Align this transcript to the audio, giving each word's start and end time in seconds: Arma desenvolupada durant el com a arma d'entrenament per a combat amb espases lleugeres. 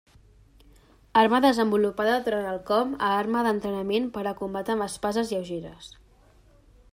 Arma 1.19 1.39
desenvolupada 1.45 2.15
durant 2.27 2.47
el 2.53 2.57
com 2.69 2.95
a 3.09 3.11
arma 3.19 3.45
d'entrenament 3.49 4.09
per 4.17 4.25
a 4.31 4.35
combat 4.41 4.73
amb 4.77 4.87
espases 4.87 5.35
lleugeres. 5.35 5.93